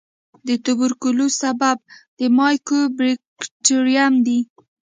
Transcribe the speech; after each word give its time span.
د 0.47 0.49
توبرکلوس 0.63 1.33
سبب 1.43 1.77
مایکوبیکټریم 2.37 4.13
دی. 4.25 4.39